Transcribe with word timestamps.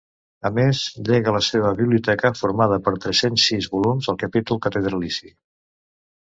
A 0.49 0.51
més, 0.53 0.79
llega 1.09 1.33
la 1.35 1.41
seva 1.47 1.73
biblioteca, 1.81 2.31
formada 2.39 2.79
per 2.87 2.95
tres-cents 3.03 3.45
sis 3.51 3.69
volums, 3.75 4.09
al 4.15 4.19
capítol 4.25 4.63
catedralici. 4.69 5.33